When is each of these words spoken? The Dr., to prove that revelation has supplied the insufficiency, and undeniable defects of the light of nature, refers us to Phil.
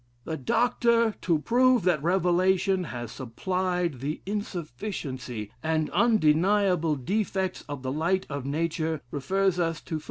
The 0.23 0.35
Dr., 0.35 1.13
to 1.21 1.37
prove 1.37 1.83
that 1.83 2.01
revelation 2.01 2.85
has 2.85 3.11
supplied 3.11 3.99
the 3.99 4.19
insufficiency, 4.25 5.51
and 5.61 5.91
undeniable 5.91 6.95
defects 6.95 7.63
of 7.69 7.83
the 7.83 7.91
light 7.91 8.25
of 8.27 8.43
nature, 8.43 9.01
refers 9.11 9.59
us 9.59 9.79
to 9.81 9.99
Phil. 9.99 9.99